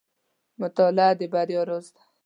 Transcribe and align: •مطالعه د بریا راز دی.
•مطالعه 0.61 1.13
د 1.19 1.21
بریا 1.33 1.61
راز 1.69 1.85
دی. 1.95 2.03